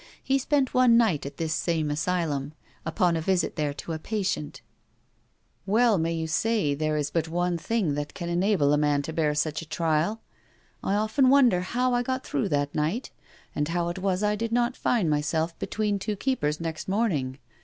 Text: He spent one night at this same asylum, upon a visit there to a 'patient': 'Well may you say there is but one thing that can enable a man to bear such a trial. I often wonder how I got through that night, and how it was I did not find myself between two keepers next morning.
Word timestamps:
He 0.23 0.39
spent 0.39 0.73
one 0.73 0.97
night 0.97 1.27
at 1.27 1.37
this 1.37 1.53
same 1.53 1.91
asylum, 1.91 2.53
upon 2.87 3.15
a 3.15 3.21
visit 3.21 3.55
there 3.55 3.71
to 3.75 3.91
a 3.93 3.99
'patient': 3.99 4.61
'Well 5.67 5.99
may 5.99 6.11
you 6.13 6.25
say 6.25 6.73
there 6.73 6.97
is 6.97 7.11
but 7.11 7.27
one 7.27 7.55
thing 7.55 7.93
that 7.93 8.15
can 8.15 8.27
enable 8.27 8.73
a 8.73 8.79
man 8.79 9.03
to 9.03 9.13
bear 9.13 9.35
such 9.35 9.61
a 9.61 9.69
trial. 9.69 10.19
I 10.83 10.95
often 10.95 11.29
wonder 11.29 11.61
how 11.61 11.93
I 11.93 12.01
got 12.01 12.25
through 12.25 12.49
that 12.49 12.73
night, 12.73 13.11
and 13.53 13.67
how 13.67 13.89
it 13.89 13.99
was 13.99 14.23
I 14.23 14.35
did 14.35 14.51
not 14.51 14.75
find 14.75 15.07
myself 15.07 15.59
between 15.59 15.99
two 15.99 16.15
keepers 16.15 16.59
next 16.59 16.87
morning. 16.87 17.37